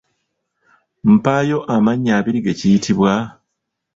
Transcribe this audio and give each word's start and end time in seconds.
Mpaayo 1.13 1.57
amannya 1.75 2.11
abiri 2.19 2.39
ge 2.45 2.53
kiyitibwa? 2.59 3.11